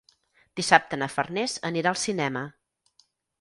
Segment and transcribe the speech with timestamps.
[0.59, 2.43] Dissabte na Farners anirà al cinema.